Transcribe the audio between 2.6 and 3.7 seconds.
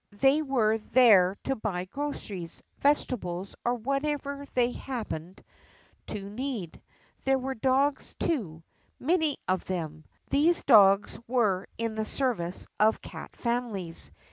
vegetables,